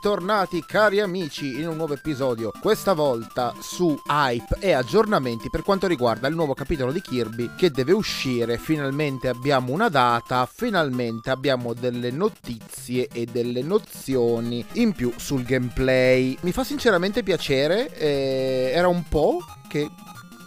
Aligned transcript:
bentornati 0.00 0.64
cari 0.64 1.00
amici 1.00 1.58
in 1.58 1.66
un 1.66 1.74
nuovo 1.74 1.94
episodio, 1.94 2.52
questa 2.60 2.92
volta 2.92 3.52
su 3.58 4.00
hype 4.08 4.58
e 4.60 4.70
aggiornamenti 4.70 5.50
per 5.50 5.64
quanto 5.64 5.88
riguarda 5.88 6.28
il 6.28 6.36
nuovo 6.36 6.54
capitolo 6.54 6.92
di 6.92 7.00
Kirby 7.00 7.50
che 7.56 7.72
deve 7.72 7.90
uscire, 7.90 8.58
finalmente 8.58 9.26
abbiamo 9.26 9.72
una 9.72 9.88
data, 9.88 10.46
finalmente 10.46 11.30
abbiamo 11.30 11.74
delle 11.74 12.12
notizie 12.12 13.08
e 13.12 13.24
delle 13.24 13.60
nozioni 13.62 14.64
in 14.74 14.92
più 14.92 15.12
sul 15.16 15.42
gameplay. 15.42 16.38
Mi 16.42 16.52
fa 16.52 16.62
sinceramente 16.62 17.24
piacere, 17.24 17.92
eh, 17.96 18.70
era 18.72 18.86
un 18.86 19.02
po' 19.08 19.38
che 19.68 19.90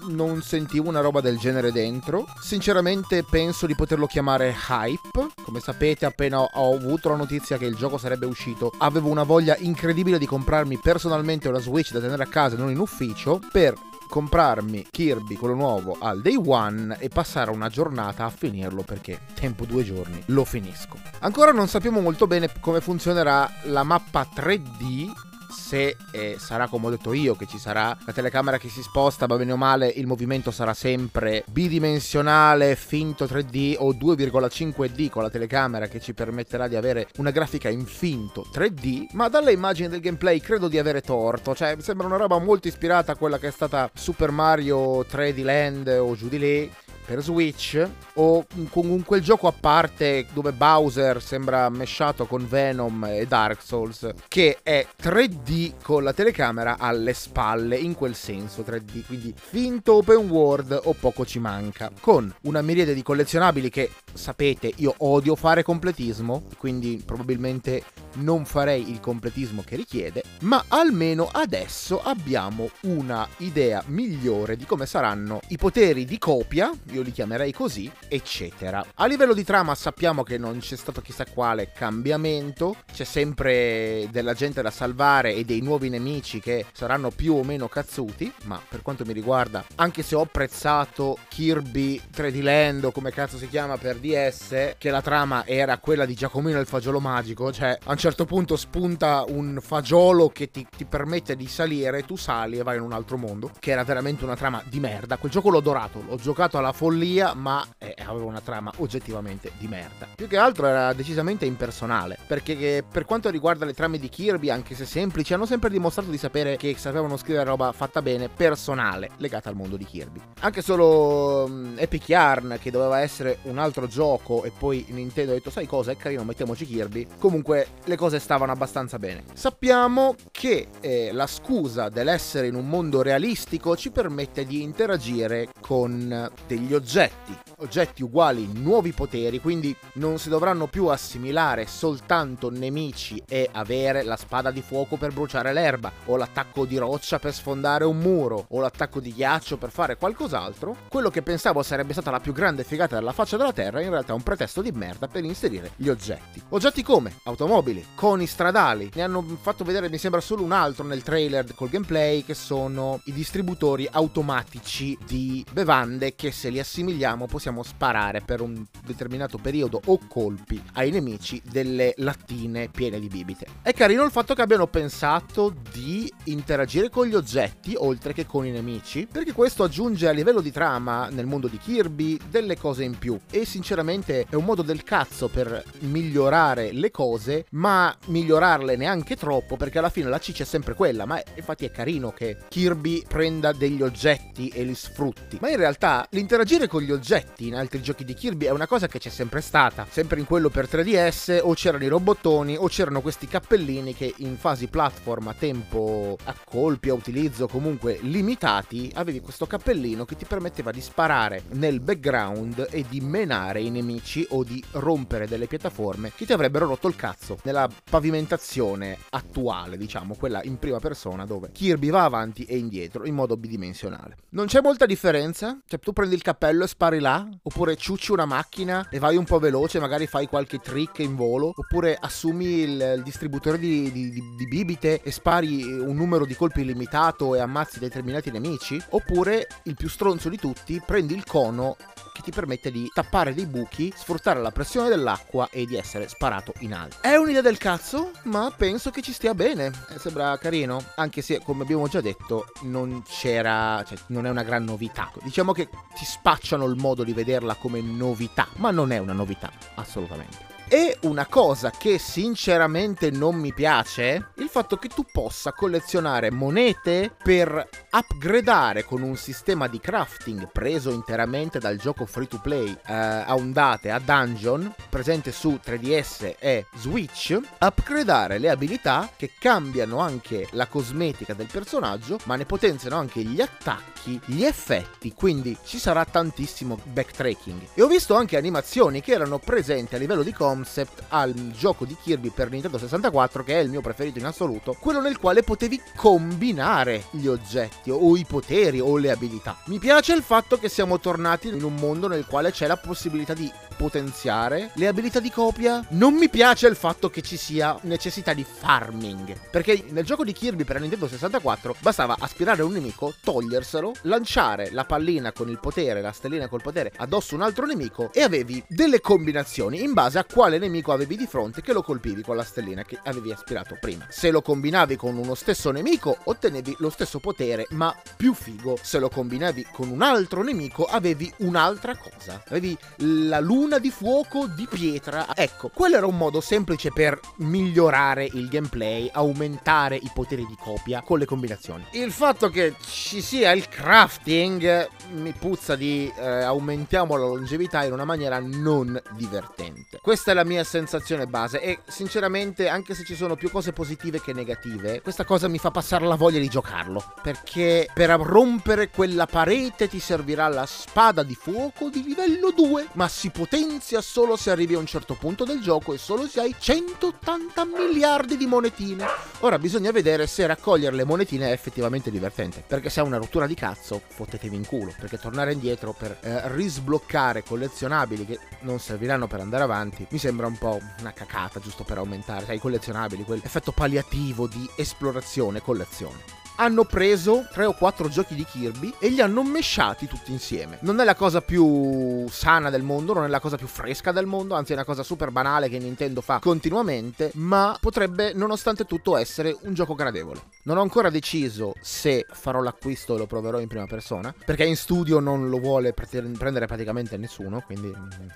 non 0.09 0.41
sentivo 0.41 0.89
una 0.89 1.01
roba 1.01 1.21
del 1.21 1.37
genere 1.37 1.71
dentro. 1.71 2.25
Sinceramente 2.39 3.23
penso 3.23 3.65
di 3.65 3.75
poterlo 3.75 4.07
chiamare 4.07 4.55
hype. 4.69 5.27
Come 5.43 5.59
sapete, 5.59 6.05
appena 6.05 6.41
ho 6.41 6.75
avuto 6.75 7.09
la 7.09 7.15
notizia 7.15 7.57
che 7.57 7.65
il 7.65 7.75
gioco 7.75 7.97
sarebbe 7.97 8.25
uscito, 8.25 8.71
avevo 8.77 9.09
una 9.09 9.23
voglia 9.23 9.55
incredibile 9.57 10.17
di 10.17 10.25
comprarmi 10.25 10.77
personalmente 10.77 11.47
una 11.47 11.59
Switch 11.59 11.91
da 11.91 11.99
tenere 11.99 12.23
a 12.23 12.27
casa 12.27 12.55
e 12.55 12.59
non 12.59 12.71
in 12.71 12.79
ufficio 12.79 13.39
per 13.51 13.73
comprarmi 14.11 14.87
Kirby, 14.91 15.35
quello 15.35 15.55
nuovo, 15.55 15.95
al 15.97 16.21
day 16.21 16.35
one 16.35 16.97
e 16.99 17.07
passare 17.07 17.49
una 17.49 17.69
giornata 17.69 18.25
a 18.25 18.29
finirlo 18.29 18.83
perché 18.83 19.21
tempo 19.35 19.65
due 19.65 19.85
giorni 19.85 20.21
lo 20.27 20.43
finisco. 20.43 20.97
Ancora 21.19 21.51
non 21.51 21.69
sappiamo 21.69 22.01
molto 22.01 22.27
bene 22.27 22.51
come 22.59 22.81
funzionerà 22.81 23.49
la 23.63 23.83
mappa 23.83 24.27
3D 24.35 25.29
se 25.51 25.95
eh, 26.11 26.37
sarà 26.39 26.67
come 26.67 26.87
ho 26.87 26.89
detto 26.89 27.13
io, 27.13 27.35
che 27.35 27.45
ci 27.45 27.59
sarà 27.59 27.95
la 28.05 28.13
telecamera 28.13 28.57
che 28.57 28.69
si 28.69 28.81
sposta, 28.81 29.25
va 29.25 29.37
bene 29.37 29.51
o 29.51 29.57
male, 29.57 29.87
il 29.87 30.07
movimento 30.07 30.51
sarà 30.51 30.73
sempre 30.73 31.43
bidimensionale, 31.49 32.75
finto 32.75 33.25
3D 33.25 33.75
o 33.77 33.93
2,5D 33.93 35.09
con 35.09 35.23
la 35.23 35.29
telecamera 35.29 35.87
che 35.87 35.99
ci 35.99 36.13
permetterà 36.13 36.67
di 36.67 36.75
avere 36.75 37.07
una 37.17 37.31
grafica 37.31 37.69
in 37.69 37.85
finto 37.85 38.45
3D, 38.51 39.07
ma 39.11 39.27
dalle 39.29 39.51
immagini 39.51 39.89
del 39.89 39.99
gameplay 39.99 40.39
credo 40.39 40.67
di 40.67 40.79
avere 40.79 41.01
torto, 41.01 41.53
cioè 41.53 41.75
mi 41.75 41.81
sembra 41.81 42.07
una 42.07 42.17
roba 42.17 42.39
molto 42.39 42.67
ispirata 42.67 43.11
a 43.11 43.15
quella 43.15 43.37
che 43.37 43.49
è 43.49 43.51
stata 43.51 43.89
Super 43.93 44.31
Mario 44.31 45.01
3D 45.01 45.43
Land 45.43 45.87
o 45.87 46.15
giù 46.15 46.27
di 46.27 46.39
lì 46.39 46.71
per 47.11 47.21
Switch 47.21 47.89
o 48.13 48.45
comunque 48.69 49.17
il 49.17 49.23
gioco 49.23 49.47
a 49.47 49.51
parte 49.51 50.27
dove 50.31 50.53
Bowser 50.53 51.21
sembra 51.21 51.67
mesciato 51.67 52.25
con 52.25 52.47
Venom 52.47 53.03
e 53.03 53.27
Dark 53.27 53.61
Souls 53.61 54.13
che 54.29 54.59
è 54.63 54.87
3D 54.97 55.73
con 55.83 56.03
la 56.03 56.13
telecamera 56.13 56.77
alle 56.79 57.13
spalle 57.13 57.75
in 57.75 57.95
quel 57.95 58.15
senso 58.15 58.61
3D 58.61 59.05
quindi 59.05 59.33
finto 59.35 59.95
open 59.95 60.29
world 60.29 60.79
o 60.83 60.93
poco 60.93 61.25
ci 61.25 61.39
manca. 61.39 61.91
Con 61.99 62.33
una 62.43 62.61
miriade 62.61 62.93
di 62.93 63.03
collezionabili 63.03 63.69
che 63.69 63.91
sapete 64.13 64.71
io 64.77 64.93
odio 64.99 65.35
fare 65.35 65.63
completismo 65.63 66.43
quindi 66.57 67.01
probabilmente 67.05 67.83
non 68.13 68.45
farei 68.45 68.89
il 68.89 69.01
completismo 69.01 69.63
che 69.65 69.75
richiede 69.75 70.23
ma 70.41 70.63
almeno 70.69 71.27
adesso 71.29 72.01
abbiamo 72.01 72.69
una 72.83 73.27
idea 73.37 73.83
migliore 73.87 74.55
di 74.55 74.65
come 74.65 74.85
saranno 74.85 75.41
i 75.49 75.57
poteri 75.57 76.05
di 76.05 76.17
copia. 76.17 76.71
Io 76.91 77.00
li 77.01 77.11
chiamerei 77.11 77.51
così, 77.51 77.91
eccetera. 78.07 78.83
A 78.95 79.05
livello 79.05 79.33
di 79.33 79.43
trama 79.43 79.75
sappiamo 79.75 80.23
che 80.23 80.37
non 80.37 80.59
c'è 80.59 80.75
stato 80.75 81.01
chissà 81.01 81.25
quale 81.25 81.71
cambiamento, 81.73 82.75
c'è 82.91 83.03
sempre 83.03 84.07
della 84.11 84.33
gente 84.33 84.61
da 84.61 84.71
salvare 84.71 85.33
e 85.33 85.43
dei 85.43 85.61
nuovi 85.61 85.89
nemici 85.89 86.39
che 86.39 86.65
saranno 86.71 87.09
più 87.09 87.35
o 87.35 87.43
meno 87.43 87.67
cazzuti, 87.67 88.31
ma 88.43 88.61
per 88.67 88.81
quanto 88.81 89.05
mi 89.05 89.13
riguarda, 89.13 89.63
anche 89.75 90.03
se 90.03 90.15
ho 90.15 90.21
apprezzato 90.21 91.17
Kirby 91.27 92.01
3D 92.13 92.41
Land 92.41 92.83
o 92.85 92.91
come 92.91 93.11
cazzo 93.11 93.37
si 93.37 93.47
chiama 93.47 93.77
per 93.77 93.97
DS, 93.97 94.75
che 94.77 94.89
la 94.89 95.01
trama 95.01 95.45
era 95.45 95.77
quella 95.77 96.05
di 96.05 96.13
Giacomino 96.13 96.59
il 96.59 96.67
fagiolo 96.67 96.99
magico, 96.99 97.51
cioè 97.51 97.77
a 97.83 97.91
un 97.91 97.97
certo 97.97 98.25
punto 98.25 98.55
spunta 98.55 99.23
un 99.27 99.59
fagiolo 99.61 100.29
che 100.29 100.49
ti, 100.51 100.65
ti 100.75 100.85
permette 100.85 101.35
di 101.35 101.47
salire, 101.47 102.03
tu 102.03 102.15
sali 102.15 102.57
e 102.57 102.63
vai 102.63 102.77
in 102.77 102.83
un 102.83 102.93
altro 102.93 103.17
mondo, 103.17 103.51
che 103.59 103.71
era 103.71 103.83
veramente 103.83 104.23
una 104.23 104.35
trama 104.35 104.61
di 104.65 104.79
merda. 104.79 105.17
Quel 105.17 105.31
gioco 105.31 105.49
l'ho 105.49 105.59
adorato, 105.59 106.03
l'ho 106.07 106.17
giocato 106.17 106.57
alla 106.57 106.71
follia, 106.81 107.35
ma 107.35 107.63
eh, 107.77 107.93
aveva 108.03 108.25
una 108.25 108.41
trama 108.41 108.71
oggettivamente 108.77 109.51
di 109.59 109.67
merda. 109.67 110.07
Più 110.15 110.25
che 110.27 110.37
altro 110.37 110.65
era 110.65 110.93
decisamente 110.93 111.45
impersonale, 111.45 112.17
perché 112.25 112.83
per 112.89 113.05
quanto 113.05 113.29
riguarda 113.29 113.65
le 113.65 113.75
trame 113.75 113.99
di 113.99 114.09
Kirby, 114.09 114.49
anche 114.49 114.73
se 114.73 114.87
semplici, 114.87 115.35
hanno 115.35 115.45
sempre 115.45 115.69
dimostrato 115.69 116.09
di 116.09 116.17
sapere 116.17 116.57
che 116.57 116.73
sapevano 116.75 117.17
scrivere 117.17 117.45
roba 117.45 117.71
fatta 117.71 118.01
bene, 118.01 118.29
personale, 118.29 119.11
legata 119.17 119.47
al 119.47 119.55
mondo 119.55 119.77
di 119.77 119.85
Kirby. 119.85 120.19
Anche 120.39 120.63
solo 120.63 121.43
um, 121.43 121.75
Epic 121.77 122.09
Yarn, 122.09 122.57
che 122.59 122.71
doveva 122.71 122.99
essere 122.99 123.37
un 123.43 123.59
altro 123.59 123.85
gioco, 123.85 124.43
e 124.43 124.49
poi 124.49 124.83
Nintendo 124.89 125.33
ha 125.33 125.35
detto, 125.35 125.51
sai 125.51 125.67
cosa, 125.67 125.91
è 125.91 125.97
carino, 125.97 126.23
mettiamoci 126.23 126.65
Kirby. 126.65 127.05
Comunque 127.19 127.67
le 127.83 127.95
cose 127.95 128.17
stavano 128.17 128.53
abbastanza 128.53 128.97
bene. 128.97 129.25
Sappiamo 129.33 130.15
che 130.31 130.69
eh, 130.79 131.11
la 131.11 131.27
scusa 131.27 131.89
dell'essere 131.89 132.47
in 132.47 132.55
un 132.55 132.67
mondo 132.67 133.03
realistico 133.03 133.77
ci 133.77 133.91
permette 133.91 134.47
di 134.47 134.63
interagire 134.63 135.49
con 135.59 136.27
degli 136.47 136.69
oggetti 136.73 137.49
oggetti 137.61 138.03
uguali 138.03 138.49
nuovi 138.53 138.91
poteri, 138.91 139.39
quindi 139.39 139.75
non 139.93 140.17
si 140.19 140.29
dovranno 140.29 140.67
più 140.67 140.87
assimilare 140.87 141.67
soltanto 141.67 142.49
nemici 142.49 143.21
e 143.27 143.49
avere 143.51 144.03
la 144.03 144.15
spada 144.15 144.51
di 144.51 144.61
fuoco 144.61 144.97
per 144.97 145.13
bruciare 145.13 145.53
l'erba, 145.53 145.91
o 146.05 146.15
l'attacco 146.15 146.65
di 146.65 146.77
roccia 146.77 147.19
per 147.19 147.33
sfondare 147.33 147.85
un 147.85 147.97
muro, 147.97 148.45
o 148.49 148.59
l'attacco 148.59 148.99
di 148.99 149.13
ghiaccio 149.13 149.57
per 149.57 149.71
fare 149.71 149.97
qualcos'altro. 149.97 150.75
Quello 150.89 151.09
che 151.09 151.21
pensavo 151.21 151.63
sarebbe 151.63 151.93
stata 151.93 152.11
la 152.11 152.19
più 152.19 152.33
grande 152.33 152.63
figata 152.63 152.95
della 152.95 153.13
faccia 153.13 153.37
della 153.37 153.53
Terra, 153.53 153.81
in 153.81 153.89
realtà 153.89 154.13
è 154.13 154.15
un 154.15 154.23
pretesto 154.23 154.61
di 154.61 154.71
merda 154.71 155.07
per 155.07 155.23
inserire 155.23 155.71
gli 155.75 155.89
oggetti. 155.89 156.41
Oggetti 156.49 156.83
come? 156.83 157.19
Automobili, 157.23 157.85
coni 157.95 158.25
stradali, 158.25 158.89
ne 158.93 159.03
hanno 159.03 159.23
fatto 159.41 159.63
vedere 159.63 159.89
mi 159.89 159.97
sembra 159.97 160.21
solo 160.21 160.43
un 160.43 160.51
altro 160.51 160.85
nel 160.85 161.03
trailer 161.03 161.53
col 161.53 161.69
gameplay, 161.69 162.23
che 162.23 162.33
sono 162.33 163.01
i 163.05 163.13
distributori 163.13 163.87
automatici 163.89 164.97
di 165.05 165.45
bevande 165.51 166.15
che 166.15 166.31
se 166.31 166.49
li 166.49 166.59
assimiliamo 166.61 167.27
possiamo 167.27 167.63
sparare 167.63 168.21
per 168.21 168.41
un 168.41 168.65
determinato 168.85 169.37
periodo 169.37 169.81
o 169.85 169.99
colpi 170.07 170.61
ai 170.73 170.91
nemici 170.91 171.41
delle 171.43 171.93
lattine 171.97 172.69
piene 172.69 172.99
di 172.99 173.07
bibite. 173.07 173.47
È 173.61 173.73
carino 173.73 174.03
il 174.03 174.11
fatto 174.11 174.33
che 174.33 174.41
abbiano 174.41 174.67
pensato 174.67 175.53
di 175.71 176.11
interagire 176.25 176.89
con 176.89 177.05
gli 177.05 177.15
oggetti 177.15 177.73
oltre 177.75 178.13
che 178.13 178.25
con 178.25 178.45
i 178.45 178.51
nemici, 178.51 179.07
perché 179.11 179.33
questo 179.33 179.63
aggiunge 179.63 180.07
a 180.07 180.11
livello 180.11 180.41
di 180.41 180.51
trama 180.51 181.09
nel 181.09 181.25
mondo 181.25 181.47
di 181.47 181.57
Kirby 181.57 182.17
delle 182.29 182.57
cose 182.57 182.83
in 182.83 182.97
più 182.97 183.19
e 183.29 183.45
sinceramente 183.45 184.25
è 184.29 184.35
un 184.35 184.45
modo 184.45 184.61
del 184.61 184.83
cazzo 184.83 185.27
per 185.27 185.63
migliorare 185.79 186.71
le 186.71 186.91
cose, 186.91 187.45
ma 187.51 187.95
migliorarle 188.07 188.75
neanche 188.75 189.15
troppo 189.15 189.57
perché 189.57 189.79
alla 189.79 189.89
fine 189.89 190.09
la 190.09 190.19
ciccia 190.19 190.43
è 190.43 190.45
sempre 190.45 190.73
quella, 190.73 191.05
ma 191.05 191.21
infatti 191.35 191.65
è 191.65 191.71
carino 191.71 192.11
che 192.11 192.37
Kirby 192.47 193.03
prenda 193.07 193.51
degli 193.51 193.81
oggetti 193.81 194.49
e 194.49 194.63
li 194.63 194.75
sfrutti. 194.75 195.37
Ma 195.41 195.49
in 195.49 195.57
realtà 195.57 196.07
l'interagire 196.51 196.67
con 196.67 196.81
gli 196.81 196.91
oggetti 196.91 197.47
in 197.47 197.55
altri 197.55 197.81
giochi 197.81 198.03
di 198.03 198.13
Kirby 198.13 198.45
è 198.45 198.51
una 198.51 198.67
cosa 198.67 198.87
che 198.87 198.99
c'è 198.99 199.09
sempre 199.09 199.41
stata. 199.41 199.87
Sempre 199.89 200.19
in 200.19 200.25
quello 200.25 200.49
per 200.49 200.67
3DS 200.69 201.39
o 201.41 201.53
c'erano 201.53 201.83
i 201.83 201.87
robottoni 201.87 202.57
o 202.57 202.67
c'erano 202.67 203.01
questi 203.01 203.27
cappellini 203.27 203.95
che 203.95 204.13
in 204.17 204.37
fasi 204.37 204.67
platform 204.67 205.29
a 205.29 205.33
tempo 205.33 206.17
a 206.23 206.35
colpi, 206.43 206.89
a 206.89 206.93
utilizzo 206.93 207.47
comunque 207.47 207.99
limitati, 208.01 208.91
avevi 208.95 209.21
questo 209.21 209.45
cappellino 209.45 210.03
che 210.05 210.15
ti 210.15 210.25
permetteva 210.25 210.71
di 210.71 210.81
sparare 210.81 211.43
nel 211.51 211.79
background 211.79 212.67
e 212.69 212.85
di 212.87 212.99
menare 212.99 213.61
i 213.61 213.69
nemici 213.69 214.25
o 214.31 214.43
di 214.43 214.61
rompere 214.71 215.27
delle 215.27 215.47
piattaforme 215.47 216.11
che 216.15 216.25
ti 216.25 216.33
avrebbero 216.33 216.65
rotto 216.65 216.87
il 216.87 216.95
cazzo 216.95 217.37
nella 217.43 217.69
pavimentazione 217.89 218.97
attuale, 219.09 219.77
diciamo, 219.77 220.15
quella 220.15 220.43
in 220.43 220.57
prima 220.57 220.79
persona 220.79 221.25
dove 221.25 221.51
Kirby 221.51 221.89
va 221.89 222.03
avanti 222.03 222.43
e 222.43 222.57
indietro 222.57 223.05
in 223.05 223.15
modo 223.15 223.37
bidimensionale. 223.37 224.17
Non 224.29 224.47
c'è 224.47 224.61
molta 224.61 224.85
differenza, 224.85 225.57
cioè 225.65 225.79
tu 225.79 225.93
prendi 225.93 226.15
il 226.15 226.21
cappello 226.41 226.63
e 226.63 226.67
spari 226.67 226.99
là 226.99 227.29
oppure 227.43 227.75
ciucci 227.75 228.11
una 228.11 228.25
macchina 228.25 228.87
e 228.89 228.97
vai 228.97 229.15
un 229.15 229.25
po' 229.25 229.37
veloce, 229.37 229.79
magari 229.79 230.07
fai 230.07 230.25
qualche 230.25 230.57
trick 230.57 230.97
in 230.99 231.15
volo, 231.15 231.53
oppure 231.55 231.95
assumi 231.99 232.61
il, 232.61 232.93
il 232.97 233.03
distributore 233.03 233.59
di, 233.59 233.91
di, 233.91 234.09
di, 234.09 234.23
di, 234.35 234.47
bibite 234.47 235.03
e 235.03 235.11
spari 235.11 235.63
un 235.63 235.95
numero 235.95 236.25
di 236.25 236.33
colpi 236.35 236.65
limitato 236.65 237.35
e 237.35 237.39
ammazzi 237.39 237.77
determinati 237.77 238.31
nemici, 238.31 238.81
oppure 238.89 239.47
il 239.63 239.75
più 239.75 239.87
stronzo 239.87 240.29
di 240.29 240.37
tutti, 240.37 240.81
prendi 240.83 241.13
il 241.13 241.25
cono 241.25 241.75
che 242.21 242.29
ti 242.29 242.31
permette 242.31 242.71
di 242.71 242.89
tappare 242.93 243.33
dei 243.33 243.47
buchi, 243.47 243.91
sfruttare 243.95 244.39
la 244.39 244.51
pressione 244.51 244.87
dell'acqua 244.87 245.49
e 245.51 245.65
di 245.65 245.75
essere 245.75 246.07
sparato 246.07 246.53
in 246.59 246.73
alto. 246.73 246.97
È 247.01 247.15
un'idea 247.15 247.41
del 247.41 247.57
cazzo, 247.57 248.11
ma 248.23 248.53
penso 248.55 248.91
che 248.91 249.01
ci 249.01 249.11
stia 249.11 249.33
bene. 249.33 249.71
Eh, 249.89 249.99
sembra 249.99 250.37
carino, 250.37 250.83
anche 250.95 251.21
se 251.21 251.41
come 251.43 251.63
abbiamo 251.63 251.87
già 251.87 251.99
detto 251.99 252.51
non 252.61 253.03
c'era, 253.03 253.83
cioè 253.85 253.97
non 254.07 254.25
è 254.25 254.29
una 254.29 254.43
gran 254.43 254.63
novità. 254.63 255.11
Diciamo 255.23 255.51
che 255.51 255.67
ti 255.95 256.05
spacciano 256.05 256.65
il 256.65 256.75
modo 256.75 257.03
di 257.03 257.13
vederla 257.13 257.55
come 257.55 257.81
novità, 257.81 258.47
ma 258.57 258.71
non 258.71 258.91
è 258.91 258.99
una 258.99 259.13
novità, 259.13 259.51
assolutamente. 259.75 260.49
E 260.73 260.97
una 261.01 261.25
cosa 261.25 261.69
che 261.69 261.97
sinceramente 261.97 263.11
non 263.11 263.35
mi 263.35 263.53
piace, 263.53 264.29
il 264.35 264.47
fatto 264.47 264.77
che 264.77 264.87
tu 264.87 265.03
possa 265.11 265.51
collezionare 265.51 266.31
monete 266.31 267.13
per 267.21 267.67
upgradare 267.93 268.85
con 268.85 269.01
un 269.01 269.17
sistema 269.17 269.67
di 269.67 269.79
crafting 269.79 270.49
preso 270.51 270.91
interamente 270.91 271.59
dal 271.59 271.75
gioco 271.77 272.05
free 272.05 272.27
to 272.27 272.39
play 272.39 272.69
eh, 272.69 272.93
a 272.93 273.35
ondate, 273.35 273.91
a 273.91 273.99
dungeon, 273.99 274.73
presente 274.89 275.31
su 275.31 275.59
3DS 275.63 276.35
e 276.39 276.65
Switch, 276.75 277.37
upgradare 277.59 278.37
le 278.37 278.49
abilità 278.49 279.09
che 279.17 279.31
cambiano 279.37 279.99
anche 279.99 280.47
la 280.51 280.67
cosmetica 280.67 281.33
del 281.33 281.47
personaggio, 281.51 282.17
ma 282.25 282.35
ne 282.35 282.45
potenziano 282.45 282.97
anche 282.97 283.23
gli 283.23 283.41
attacchi, 283.41 284.19
gli 284.25 284.43
effetti, 284.43 285.13
quindi 285.13 285.57
ci 285.65 285.77
sarà 285.77 286.05
tantissimo 286.05 286.79
backtracking. 286.83 287.61
E 287.73 287.81
ho 287.81 287.87
visto 287.87 288.15
anche 288.15 288.37
animazioni 288.37 289.01
che 289.01 289.11
erano 289.11 289.37
presenti 289.39 289.95
a 289.95 289.97
livello 289.97 290.23
di 290.23 290.31
concept 290.31 291.03
al 291.09 291.33
gioco 291.51 291.83
di 291.83 291.97
Kirby 292.01 292.29
per 292.29 292.49
Nintendo 292.49 292.77
64, 292.77 293.43
che 293.43 293.59
è 293.59 293.61
il 293.61 293.69
mio 293.69 293.81
preferito 293.81 294.19
in 294.19 294.25
assoluto, 294.25 294.77
quello 294.79 295.01
nel 295.01 295.19
quale 295.19 295.43
potevi 295.43 295.81
combinare 295.95 297.05
gli 297.11 297.27
oggetti 297.27 297.80
o 297.89 298.15
i 298.15 298.25
poteri 298.25 298.79
o 298.79 298.97
le 298.97 299.11
abilità. 299.11 299.57
Mi 299.65 299.79
piace 299.79 300.13
il 300.13 300.21
fatto 300.21 300.57
che 300.57 300.69
siamo 300.69 300.99
tornati 300.99 301.47
in 301.47 301.63
un 301.63 301.75
mondo 301.75 302.07
nel 302.07 302.25
quale 302.25 302.51
c'è 302.51 302.67
la 302.67 302.77
possibilità 302.77 303.33
di 303.33 303.51
potenziare 303.81 304.69
le 304.75 304.87
abilità 304.87 305.19
di 305.19 305.31
copia. 305.31 305.83
Non 305.89 306.13
mi 306.13 306.29
piace 306.29 306.67
il 306.67 306.75
fatto 306.75 307.09
che 307.09 307.23
ci 307.23 307.35
sia 307.35 307.75
necessità 307.81 308.31
di 308.31 308.45
farming. 308.45 309.49
Perché 309.49 309.85
nel 309.89 310.05
gioco 310.05 310.23
di 310.23 310.33
Kirby 310.33 310.65
per 310.65 310.79
Nintendo 310.79 311.07
64 311.07 311.77
bastava 311.79 312.15
aspirare 312.19 312.61
un 312.61 312.73
nemico, 312.73 313.15
toglierselo, 313.23 313.93
lanciare 314.03 314.69
la 314.71 314.85
pallina 314.85 315.31
con 315.31 315.49
il 315.49 315.57
potere, 315.59 315.99
la 316.01 316.11
stellina 316.11 316.47
col 316.47 316.61
potere 316.61 316.91
addosso 316.97 317.33
un 317.33 317.41
altro 317.41 317.65
nemico 317.65 318.11
e 318.13 318.21
avevi 318.21 318.63
delle 318.67 319.01
combinazioni 319.01 319.81
in 319.81 319.93
base 319.93 320.19
a 320.19 320.25
quale 320.25 320.59
nemico 320.59 320.91
avevi 320.91 321.17
di 321.17 321.25
fronte 321.25 321.63
che 321.63 321.73
lo 321.73 321.81
colpivi 321.81 322.21
con 322.21 322.35
la 322.35 322.43
stellina 322.43 322.83
che 322.83 322.99
avevi 323.03 323.31
aspirato 323.31 323.77
prima. 323.79 324.05
Se 324.09 324.29
lo 324.29 324.43
combinavi 324.43 324.95
con 324.95 325.17
uno 325.17 325.33
stesso 325.33 325.71
nemico 325.71 326.17
ottenevi 326.25 326.75
lo 326.77 326.91
stesso 326.91 327.17
potere 327.17 327.65
ma 327.71 327.95
più 328.15 328.35
figo. 328.35 328.77
Se 328.79 328.99
lo 328.99 329.09
combinavi 329.09 329.69
con 329.71 329.89
un 329.89 330.03
altro 330.03 330.43
nemico 330.43 330.85
avevi 330.85 331.33
un'altra 331.37 331.97
cosa. 331.97 332.43
Avevi 332.47 332.77
la 332.97 333.39
luna 333.39 333.69
luna 333.71 333.79
di 333.79 333.89
fuoco 333.89 334.47
di 334.47 334.67
pietra. 334.69 335.27
Ecco, 335.33 335.69
quello 335.73 335.95
era 335.95 336.05
un 336.05 336.17
modo 336.17 336.41
semplice 336.41 336.91
per 336.91 337.17
migliorare 337.37 338.25
il 338.25 338.49
gameplay, 338.49 339.09
aumentare 339.13 339.95
i 339.95 340.11
poteri 340.13 340.45
di 340.45 340.57
copia 340.59 341.01
con 341.01 341.19
le 341.19 341.25
combinazioni. 341.25 341.85
Il 341.91 342.11
fatto 342.11 342.49
che 342.49 342.75
ci 342.85 343.21
sia 343.21 343.51
il 343.51 343.69
crafting 343.69 344.89
mi 345.13 345.31
puzza 345.31 345.77
di 345.77 346.11
eh, 346.17 346.41
aumentiamo 346.41 347.15
la 347.15 347.25
longevità 347.25 347.85
in 347.85 347.93
una 347.93 348.03
maniera 348.03 348.39
non 348.39 349.01
divertente. 349.11 349.99
Questa 350.01 350.31
è 350.31 350.33
la 350.33 350.43
mia 350.43 350.65
sensazione 350.65 351.27
base 351.27 351.61
e 351.61 351.79
sinceramente 351.87 352.67
anche 352.67 352.93
se 352.93 353.05
ci 353.05 353.15
sono 353.15 353.35
più 353.35 353.49
cose 353.49 353.71
positive 353.71 354.19
che 354.19 354.33
negative, 354.33 355.01
questa 355.01 355.23
cosa 355.23 355.47
mi 355.47 355.59
fa 355.59 355.71
passare 355.71 356.05
la 356.05 356.15
voglia 356.15 356.39
di 356.39 356.49
giocarlo, 356.49 357.13
perché 357.21 357.87
per 357.93 358.09
rompere 358.09 358.89
quella 358.89 359.27
parete 359.27 359.87
ti 359.87 359.99
servirà 359.99 360.49
la 360.49 360.65
spada 360.65 361.23
di 361.23 361.35
fuoco 361.35 361.89
di 361.89 362.03
livello 362.03 362.51
2, 362.51 362.89
ma 362.93 363.07
si 363.07 363.29
potenzia 363.29 363.59
potenzia 363.61 364.01
solo 364.01 364.35
se 364.37 364.49
arrivi 364.49 364.73
a 364.73 364.79
un 364.79 364.87
certo 364.87 365.13
punto 365.13 365.43
del 365.43 365.61
gioco 365.61 365.93
e 365.93 365.99
solo 365.99 366.27
se 366.27 366.39
hai 366.39 366.55
180 366.57 367.63
miliardi 367.65 368.35
di 368.35 368.47
monetine. 368.47 369.05
Ora 369.41 369.59
bisogna 369.59 369.91
vedere 369.91 370.25
se 370.25 370.47
raccogliere 370.47 370.95
le 370.95 371.03
monetine 371.03 371.49
è 371.49 371.51
effettivamente 371.51 372.09
divertente, 372.09 372.63
perché 372.65 372.89
se 372.89 373.01
è 373.01 373.03
una 373.03 373.17
rottura 373.17 373.45
di 373.45 373.53
cazzo, 373.53 374.01
fottetevi 374.03 374.55
in 374.55 374.65
culo, 374.65 374.95
perché 374.97 375.19
tornare 375.19 375.53
indietro 375.53 375.93
per 375.95 376.17
eh, 376.21 376.53
risbloccare 376.55 377.43
collezionabili 377.43 378.25
che 378.25 378.39
non 378.61 378.79
serviranno 378.79 379.27
per 379.27 379.41
andare 379.41 379.63
avanti, 379.63 380.07
mi 380.09 380.17
sembra 380.17 380.47
un 380.47 380.57
po' 380.57 380.79
una 380.99 381.13
cacata 381.13 381.59
giusto 381.59 381.83
per 381.83 381.99
aumentare, 381.99 382.45
sai, 382.45 382.55
i 382.55 382.59
collezionabili, 382.59 383.23
quell'effetto 383.23 383.71
palliativo 383.71 384.47
di 384.47 384.67
esplorazione 384.75 385.59
e 385.59 385.61
collezione 385.61 386.40
hanno 386.55 386.83
preso 386.83 387.47
tre 387.51 387.65
o 387.65 387.73
quattro 387.73 388.07
giochi 388.07 388.35
di 388.35 388.45
Kirby 388.45 388.93
e 388.99 389.09
li 389.09 389.21
hanno 389.21 389.43
mesciati 389.43 390.07
tutti 390.07 390.31
insieme. 390.31 390.77
Non 390.81 390.99
è 390.99 391.03
la 391.03 391.15
cosa 391.15 391.41
più 391.41 392.27
sana 392.29 392.69
del 392.69 392.83
mondo, 392.83 393.13
non 393.13 393.23
è 393.23 393.27
la 393.27 393.39
cosa 393.39 393.57
più 393.57 393.67
fresca 393.67 394.11
del 394.11 394.25
mondo, 394.25 394.55
anzi 394.55 394.71
è 394.71 394.75
una 394.75 394.85
cosa 394.85 395.03
super 395.03 395.31
banale 395.31 395.69
che 395.69 395.79
Nintendo 395.79 396.21
fa 396.21 396.39
continuamente, 396.39 397.31
ma 397.35 397.77
potrebbe 397.79 398.33
nonostante 398.33 398.85
tutto 398.85 399.17
essere 399.17 399.55
un 399.61 399.73
gioco 399.73 399.95
gradevole. 399.95 400.41
Non 400.63 400.77
ho 400.77 400.81
ancora 400.81 401.09
deciso 401.09 401.73
se 401.81 402.25
farò 402.29 402.61
l'acquisto 402.61 403.15
e 403.15 403.17
lo 403.17 403.27
proverò 403.27 403.59
in 403.59 403.67
prima 403.67 403.85
persona, 403.85 404.33
perché 404.45 404.65
in 404.65 404.75
studio 404.75 405.19
non 405.19 405.49
lo 405.49 405.59
vuole 405.59 405.93
prendere 405.93 406.67
praticamente 406.67 407.17
nessuno, 407.17 407.61
quindi 407.65 407.87
mm, 407.87 408.27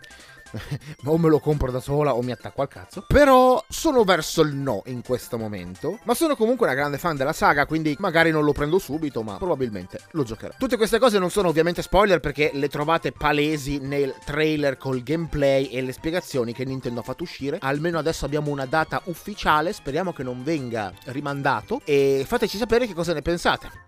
o 1.06 1.18
me 1.18 1.30
lo 1.30 1.39
compro 1.39 1.71
da 1.71 1.80
sola 1.80 2.13
o 2.13 2.21
mi 2.21 2.31
attacco 2.31 2.62
al 2.62 2.68
cazzo. 2.68 3.06
Però 3.07 3.63
sono 3.68 4.03
verso 4.03 4.42
il 4.42 4.56
no 4.56 4.83
in 4.86 5.01
questo 5.01 5.38
momento. 5.38 6.00
Ma 6.03 6.13
sono 6.13 6.36
comunque 6.36 6.65
una 6.65 6.75
grande 6.75 6.97
fan 6.97 7.15
della 7.15 7.33
saga, 7.33 7.65
quindi 7.65 7.95
magari 8.00 8.31
non 8.31 8.44
lo 8.44 8.51
prendo 8.51 8.80
subito, 8.80 9.24
ma 9.24 9.38
probabilmente 9.38 10.00
lo 10.12 10.24
giocherò. 10.24 10.53
Tutte 10.57 10.77
queste 10.77 11.00
cose 11.00 11.19
non 11.19 11.30
sono 11.30 11.50
ovviamente 11.50 11.81
spoiler 11.81 12.19
perché 12.19 12.51
le 12.53 12.68
trovate 12.69 13.12
palesi 13.12 13.80
nel 13.80 14.13
trailer 14.24 14.77
col 14.77 15.03
gameplay 15.03 15.65
e 15.65 15.81
le 15.81 15.92
spiegazioni 15.92 16.53
che 16.53 16.65
Nintendo 16.65 17.00
ha 17.00 17.03
fatto 17.03 17.24
uscire. 17.24 17.57
Almeno 17.62 17.98
adesso 17.98 18.25
abbiamo 18.25 18.51
una 18.51 18.65
data 18.65 19.01
ufficiale, 19.06 19.74
speriamo 19.74 20.13
che 20.13 20.24
non 20.24 20.44
venga 20.44 20.94
rimandato 21.06 21.81
e 21.86 22.24
fateci 22.25 22.57
sapere 22.57 22.88
che 22.88 22.94
cosa 22.94 23.13
ne 23.13 23.21
pensate. 23.21 23.86